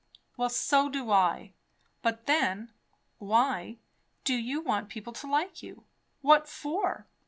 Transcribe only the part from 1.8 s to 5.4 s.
But then why do you want people to